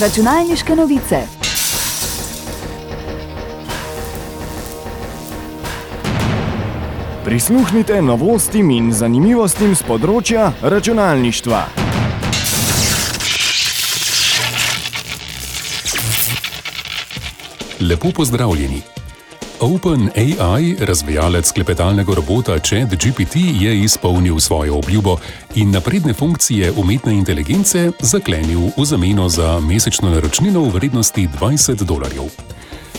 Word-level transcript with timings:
Računalniške 0.00 0.76
novice. 0.76 1.16
Prisluhnite 7.24 8.02
novostim 8.02 8.72
in 8.74 8.88
zanimivostim 8.92 9.76
z 9.78 9.86
področja 9.86 10.48
računalništva. 10.62 11.60
Lepo 17.86 18.10
pozdravljeni. 18.10 18.93
OpenAI, 19.60 20.76
razvijalec 20.80 21.52
klepetalnega 21.52 22.14
robota 22.14 22.58
ChatGPT, 22.58 23.36
je 23.60 23.80
izpolnil 23.80 24.40
svojo 24.40 24.78
obljubo 24.78 25.16
in 25.54 25.70
napredne 25.70 26.12
funkcije 26.14 26.72
umetne 26.72 27.14
inteligence 27.14 27.90
zaklenil 28.00 28.60
v 28.76 28.84
zameno 28.84 29.28
za 29.28 29.60
mesečno 29.60 30.10
naročnino 30.10 30.60
v 30.60 30.68
vrednosti 30.68 31.28
20 31.40 31.84
dolarjev. 31.84 32.24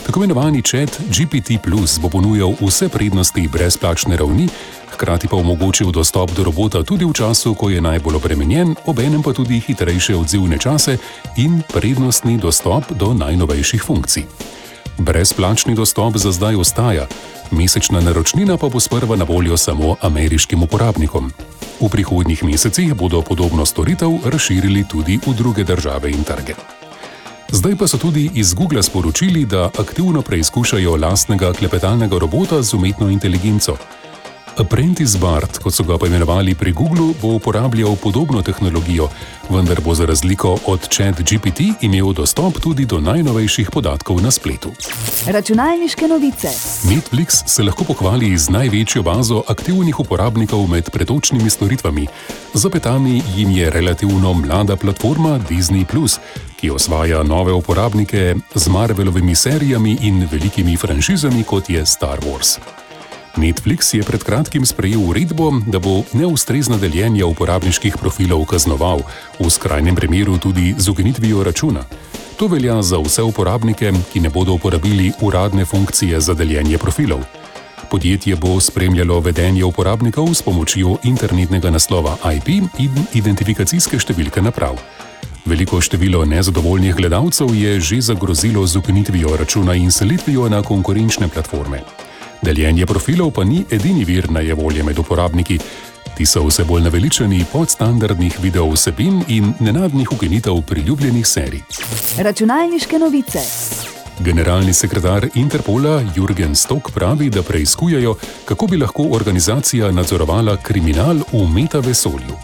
Tako 0.06 0.18
imenovani 0.18 0.62
ChatGPT 0.62 1.50
Plus 1.62 1.98
bo 2.00 2.08
ponujal 2.08 2.54
vse 2.60 2.88
prednosti 2.88 3.48
brezplačne 3.52 4.16
ravni, 4.16 4.48
hkrati 4.92 5.28
pa 5.28 5.36
omogočil 5.36 5.92
dostop 5.92 6.30
do 6.30 6.44
robota 6.44 6.82
tudi 6.82 7.04
v 7.04 7.12
času, 7.12 7.54
ko 7.54 7.70
je 7.70 7.80
najbolj 7.80 8.16
obremenjen, 8.16 8.74
obenem 8.86 9.22
pa 9.22 9.32
tudi 9.32 9.60
hitrejše 9.60 10.16
odzivne 10.16 10.58
čase 10.58 10.98
in 11.36 11.62
prednostni 11.72 12.38
dostop 12.38 12.92
do 12.92 13.14
najnovejših 13.14 13.82
funkcij. 13.82 14.24
Brezplačni 14.98 15.74
dostop 15.74 16.16
za 16.16 16.32
zdaj 16.32 16.56
ostaja, 16.56 17.06
mesečna 17.50 18.00
naročnina 18.00 18.56
pa 18.56 18.68
bo 18.68 18.80
sprva 18.80 19.16
na 19.16 19.24
voljo 19.24 19.56
samo 19.56 19.96
ameriškim 20.00 20.62
uporabnikom. 20.62 21.32
V 21.80 21.88
prihodnjih 21.88 22.44
mesecih 22.44 22.94
bodo 22.94 23.22
podobno 23.22 23.66
storitev 23.66 24.10
razširili 24.24 24.84
tudi 24.88 25.20
v 25.26 25.34
druge 25.34 25.64
države 25.64 26.10
in 26.10 26.24
trge. 26.24 26.54
Zdaj 27.52 27.76
pa 27.76 27.86
so 27.86 27.98
tudi 27.98 28.30
iz 28.34 28.54
Google 28.54 28.82
sporočili, 28.82 29.44
da 29.44 29.70
aktivno 29.78 30.22
preizkušajo 30.22 30.96
lastnega 30.96 31.52
klepetalnega 31.52 32.18
robota 32.18 32.62
z 32.62 32.74
umetno 32.74 33.08
inteligenco. 33.10 33.76
Apprentice 34.56 35.18
Bart, 35.18 35.58
kot 35.60 35.74
so 35.74 35.84
ga 35.84 35.98
poimenovali 36.00 36.54
pri 36.54 36.72
Googlu, 36.72 37.14
bo 37.20 37.34
uporabljal 37.36 37.96
podobno 37.96 38.42
tehnologijo, 38.42 39.08
vendar 39.50 39.80
bo 39.84 39.94
za 39.94 40.06
razliko 40.06 40.58
od 40.66 40.88
ChatGPT 40.88 41.60
imel 41.80 42.12
dostop 42.12 42.60
tudi 42.60 42.86
do 42.86 43.00
najnovejših 43.00 43.70
podatkov 43.70 44.22
na 44.22 44.30
spletu. 44.30 44.72
Računalniške 45.26 46.08
novice. 46.08 46.48
Netflix 46.88 47.42
se 47.46 47.62
lahko 47.62 47.84
pohvali 47.84 48.38
z 48.38 48.50
največjo 48.50 49.02
bazo 49.02 49.42
aktivnih 49.48 50.00
uporabnikov 50.00 50.66
med 50.68 50.90
pretočnimi 50.90 51.50
storitvami. 51.50 52.06
Za 52.54 52.70
petami 52.70 53.22
jim 53.36 53.50
je 53.50 53.70
relativno 53.70 54.32
mlada 54.32 54.76
platforma 54.76 55.38
Disney, 55.48 55.84
ki 56.56 56.70
osvaja 56.70 57.22
nove 57.22 57.52
uporabnike 57.52 58.34
z 58.54 58.68
Marvelovimi 58.68 59.34
serijami 59.34 59.98
in 60.00 60.28
velikimi 60.32 60.76
franšizami, 60.76 61.44
kot 61.44 61.70
je 61.70 61.86
Star 61.86 62.18
Wars. 62.20 62.58
Netflix 63.36 63.94
je 63.94 64.02
pred 64.02 64.22
kratkim 64.24 64.66
sprejel 64.66 65.00
uredbo, 65.08 65.52
da 65.66 65.78
bo 65.78 66.02
neustrezna 66.12 66.76
deljenja 66.76 67.26
uporabniških 67.26 67.96
profilov 68.00 68.44
kaznoval, 68.48 69.02
v 69.40 69.50
skrajnem 69.50 69.96
primeru 69.96 70.38
tudi 70.38 70.74
z 70.78 70.88
ukinitvijo 70.88 71.44
računa. 71.44 71.84
To 72.36 72.46
velja 72.46 72.82
za 72.82 72.98
vse 72.98 73.22
uporabnike, 73.22 73.92
ki 74.12 74.20
ne 74.20 74.30
bodo 74.30 74.52
uporabili 74.52 75.12
uradne 75.20 75.64
funkcije 75.64 76.20
za 76.20 76.34
deljenje 76.34 76.78
profilov. 76.78 77.24
Podjetje 77.90 78.36
bo 78.36 78.60
spremljalo 78.60 79.20
vedenje 79.20 79.64
uporabnikov 79.64 80.34
s 80.34 80.42
pomočjo 80.42 80.96
internetnega 81.04 81.70
naslova 81.70 82.16
IP 82.36 82.48
in 82.78 83.06
identifikacijske 83.14 83.98
številke 83.98 84.42
naprav. 84.42 84.80
Veliko 85.46 85.80
število 85.80 86.24
nezadovoljnih 86.24 86.96
gledalcev 86.96 87.54
je 87.54 87.80
že 87.80 88.00
zagrozilo 88.00 88.66
z 88.66 88.76
ukinitvijo 88.76 89.36
računa 89.36 89.74
in 89.74 89.92
selitvijo 89.92 90.48
na 90.48 90.62
konkurenčne 90.62 91.28
platforme. 91.28 91.84
Deljenje 92.42 92.86
profilov 92.86 93.30
pa 93.30 93.44
ni 93.44 93.64
edini 93.70 94.04
vir 94.04 94.30
najvolje 94.30 94.82
med 94.82 94.98
uporabniki. 94.98 95.58
Ti 96.16 96.26
so 96.26 96.46
vse 96.46 96.64
bolj 96.64 96.82
naveličani 96.82 97.44
podstandardnih 97.52 98.38
video 98.42 98.70
vsebin 98.72 99.22
in 99.28 99.52
nenadnih 99.60 100.12
ukinitev 100.12 100.62
priljubljenih 100.62 101.26
serij. 101.26 101.62
Računalniške 102.18 102.98
novice. 102.98 103.42
Generalni 104.20 104.72
sekretar 104.72 105.28
Interpola 105.34 106.00
Jürgen 106.16 106.54
Stok 106.54 106.90
pravi, 106.94 107.30
da 107.30 107.42
preizkujajo, 107.42 108.14
kako 108.44 108.66
bi 108.66 108.76
lahko 108.76 109.08
organizacija 109.12 109.92
nadzorovala 109.92 110.56
kriminal 110.56 111.20
v 111.32 111.46
metavesolju. 111.54 112.36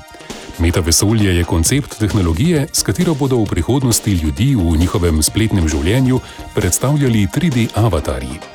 Metavesolje 0.58 1.36
je 1.36 1.44
koncept 1.44 1.98
tehnologije, 1.98 2.66
s 2.72 2.82
katero 2.82 3.14
bodo 3.14 3.36
v 3.36 3.47
prihodnosti 3.47 4.10
ljudi 4.10 4.54
v 4.54 4.76
njihovem 4.76 5.22
spletnem 5.22 5.69
življenju 5.69 6.20
predstavljali 6.54 7.26
3D 7.26 7.69
avatarji. 7.75 8.51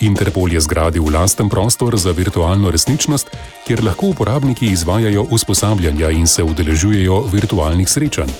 Interpol 0.00 0.52
je 0.52 0.60
zgradil 0.60 1.04
lasten 1.12 1.48
prostor 1.48 1.96
za 1.96 2.10
virtualno 2.10 2.70
resničnost, 2.70 3.30
kjer 3.66 3.84
lahko 3.84 4.06
uporabniki 4.06 4.66
izvajajo 4.66 5.22
usposabljanja 5.30 6.10
in 6.10 6.26
se 6.26 6.42
udeležujejo 6.42 7.20
virtualnih 7.32 7.88
srečanj. 7.88 8.30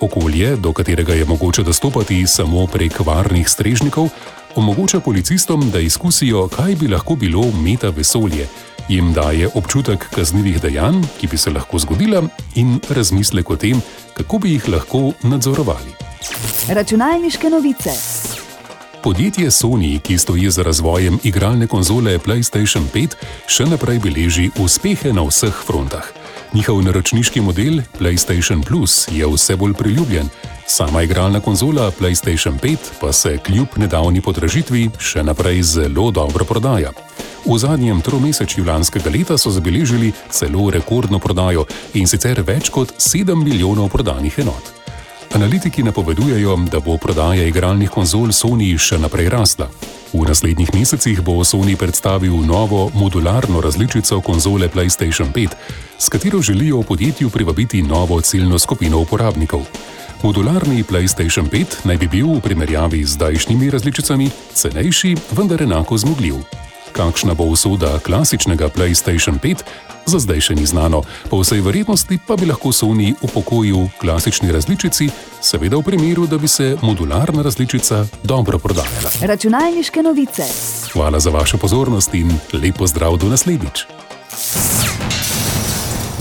Okolje, 0.00 0.56
do 0.56 0.72
katerega 0.72 1.14
je 1.14 1.24
mogoče 1.24 1.62
dostopati 1.62 2.26
samo 2.26 2.66
prek 2.66 3.00
varnih 3.06 3.48
strežnikov, 3.48 4.08
omogoča 4.54 5.00
policistom, 5.00 5.70
da 5.70 5.80
izkusijo, 5.80 6.48
kaj 6.48 6.74
bi 6.74 6.88
lahko 6.88 7.14
bilo 7.14 7.50
meta 7.62 7.88
vesolje, 7.88 8.48
jim 8.88 9.12
daje 9.12 9.48
občutek 9.54 10.08
kaznivih 10.14 10.60
dejanj, 10.62 11.02
ki 11.20 11.26
bi 11.26 11.38
se 11.38 11.50
lahko 11.50 11.78
zgodila, 11.78 12.22
in 12.54 12.80
razmislek 12.88 13.50
o 13.50 13.56
tem, 13.56 13.82
kako 14.14 14.38
bi 14.38 14.52
jih 14.52 14.68
lahko 14.68 15.12
nadzorovali. 15.22 15.94
Računalniške 16.68 17.50
novice. 17.50 17.90
Podjetje 19.02 19.50
Sony, 19.50 20.00
ki 20.00 20.18
stoji 20.18 20.50
za 20.50 20.62
razvojem 20.62 21.18
igralne 21.22 21.66
konzole 21.66 22.18
PlayStation 22.18 22.82
5, 22.94 23.14
še 23.46 23.66
naprej 23.70 24.00
beleži 24.02 24.48
uspehe 24.58 25.12
na 25.14 25.22
vseh 25.22 25.54
frontah. 25.66 26.02
Njihov 26.52 26.82
naročniški 26.82 27.40
model 27.40 27.82
PlayStation 27.98 28.64
Plus 28.66 29.06
je 29.12 29.26
vse 29.26 29.56
bolj 29.56 29.74
priljubljen, 29.78 30.28
sama 30.66 31.02
igralna 31.02 31.40
konzola 31.40 31.92
PlayStation 32.00 32.58
5 32.58 32.76
pa 33.00 33.12
se 33.12 33.38
kljub 33.38 33.76
nedavni 33.76 34.20
podražitvi 34.20 34.90
še 34.98 35.22
naprej 35.22 35.62
zelo 35.62 36.10
dobro 36.10 36.44
prodaja. 36.44 36.90
V 37.46 37.58
zadnjem 37.58 38.00
tromesečju 38.00 38.64
lanskega 38.64 39.10
leta 39.10 39.38
so 39.38 39.50
zabeležili 39.50 40.12
celo 40.30 40.70
rekordno 40.70 41.18
prodajo 41.18 41.64
in 41.94 42.06
sicer 42.06 42.42
več 42.42 42.68
kot 42.74 42.92
7 42.98 43.44
milijonov 43.44 43.88
prodanih 43.94 44.38
enot. 44.38 44.77
Analitiki 45.34 45.82
napovedujejo, 45.82 46.56
da 46.72 46.80
bo 46.80 46.96
prodaja 46.96 47.44
igralnih 47.46 47.90
konzol 47.90 48.32
Sony 48.32 48.72
še 48.80 48.96
naprej 48.98 49.28
rasla. 49.28 49.68
V 50.12 50.24
naslednjih 50.24 50.72
mesecih 50.72 51.20
bo 51.20 51.44
Sony 51.44 51.76
predstavil 51.76 52.32
novo 52.48 52.88
modularno 52.94 53.60
različico 53.60 54.20
konzole 54.24 54.68
PlayStation 54.72 55.28
5, 55.32 55.48
s 55.98 56.08
katero 56.08 56.40
želijo 56.40 56.80
v 56.80 56.88
podjetju 56.88 57.30
privabiti 57.30 57.82
novo 57.82 58.20
ciljno 58.20 58.58
skupino 58.58 59.00
uporabnikov. 59.04 59.66
Modularni 60.22 60.82
PlayStation 60.82 61.50
5 61.50 61.84
naj 61.84 61.96
bi 61.96 62.08
bil 62.08 62.32
v 62.32 62.40
primerjavi 62.40 63.04
z 63.04 63.20
zdajšnjimi 63.20 63.70
različicami 63.70 64.30
cenejši, 64.54 65.16
vendar 65.36 65.62
enako 65.62 65.98
zmogljiv. 65.98 66.67
Kakšna 66.98 67.34
bo 67.34 67.44
usoda 67.44 67.98
klasičnega 68.02 68.68
PlayStation 68.74 69.38
5, 69.38 69.62
za 70.10 70.18
zdaj 70.18 70.40
še 70.50 70.54
ni 70.58 70.66
znano, 70.66 71.04
po 71.30 71.38
vsej 71.38 71.62
verjetnosti 71.62 72.18
pa 72.26 72.34
bi 72.34 72.50
lahko 72.50 72.74
Sony 72.74 73.12
upokojil 73.22 73.86
klasični 74.02 74.50
različici, 74.50 75.06
seveda 75.38 75.78
v 75.78 75.86
primeru, 75.86 76.26
da 76.26 76.42
bi 76.42 76.50
se 76.50 76.74
modularna 76.82 77.46
različica 77.46 78.02
dobro 78.26 78.58
prodajala. 78.58 79.14
Računalniške 79.22 80.02
novice. 80.02 80.42
Hvala 80.90 81.22
za 81.22 81.30
vašo 81.30 81.62
pozornost 81.62 82.10
in 82.18 82.34
lepo 82.50 82.90
zdrav 82.90 83.14
do 83.22 83.30
naslednjič. 83.30 83.86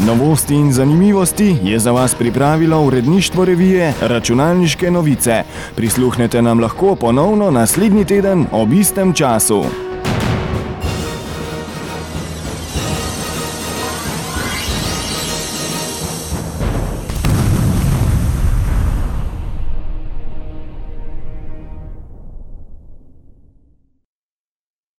Novosti 0.06 0.54
in 0.54 0.70
zanimivosti 0.70 1.58
je 1.64 1.80
za 1.80 1.92
vas 1.92 2.14
pripravilo 2.14 2.86
uredništvo 2.86 3.46
revije 3.46 3.94
Računalniške 4.02 4.92
novice. 4.92 5.42
Prisluhnete 5.76 6.42
nam 6.42 6.62
lahko 6.62 6.96
ponovno 6.96 7.52
naslednji 7.52 8.06
teden 8.06 8.46
ob 8.52 8.74
istem 8.74 9.14
času. 9.14 9.87